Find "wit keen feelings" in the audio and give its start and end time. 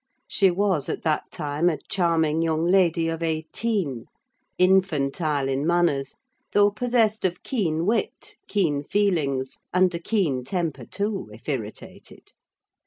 7.85-9.59